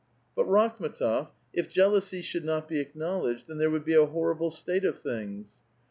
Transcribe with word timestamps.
"But, 0.35 0.47
Rakhm^tof, 0.47 1.29
if 1.53 1.69
jealousy 1.69 2.23
should 2.23 2.43
not 2.43 2.67
be 2.67 2.79
acknowledged, 2.79 3.47
then 3.47 3.59
there 3.59 3.69
would 3.69 3.85
be 3.85 3.93
a 3.93 4.07
horrible 4.07 4.49
state 4.49 4.83
of 4.83 4.97
things." 4.97 5.59